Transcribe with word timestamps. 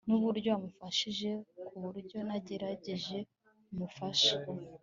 nuburyo 0.07 0.47
wamufashije 0.53 1.29
kuburyo 1.67 2.17
nagerageje 2.27 3.17
Umufasha 3.71 4.35